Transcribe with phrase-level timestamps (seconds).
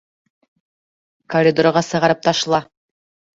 [1.33, 2.63] Коридорға сығарып ташла!